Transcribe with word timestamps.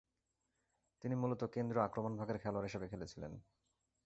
তিনি 1.01 1.15
মূলত 1.15 1.41
কেন্দ্রীয় 1.53 1.85
আক্রমণভাগের 1.85 2.37
খেলোয়াড় 2.37 2.67
হিসেবে 2.67 2.87
খেলেছিলেন। 2.87 3.31